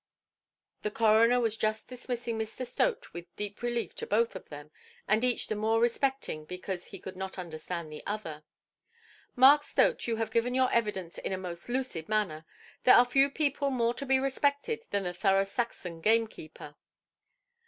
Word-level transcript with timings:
The 0.81 0.89
coroner 0.89 1.39
was 1.39 1.55
just 1.55 1.87
dismissing 1.87 2.39
Mr. 2.39 2.65
Stote 2.65 3.13
with 3.13 3.27
deep 3.35 3.61
relief 3.61 3.93
to 3.97 4.07
both 4.07 4.35
of 4.35 4.49
them, 4.49 4.71
and 5.07 5.23
each 5.23 5.45
the 5.47 5.55
more 5.55 5.79
respecting 5.79 6.43
because 6.43 6.87
he 6.87 6.97
could 6.97 7.15
not 7.15 7.37
understand 7.37 7.91
the 7.93 8.03
other. 8.07 8.43
"Mark 9.35 9.61
Stote, 9.61 10.07
you 10.07 10.15
have 10.15 10.31
given 10.31 10.55
your 10.55 10.73
evidence 10.73 11.19
in 11.19 11.33
a 11.33 11.37
most 11.37 11.69
lucid 11.69 12.09
manner. 12.09 12.45
There 12.83 12.95
are 12.95 13.05
few 13.05 13.29
people 13.29 13.69
more 13.69 13.93
to 13.93 14.05
be 14.07 14.17
respected 14.19 14.83
than 14.89 15.03
the 15.03 15.13
thorough 15.13 15.43
Saxon 15.43 16.01
gamekeeper". 16.01 16.77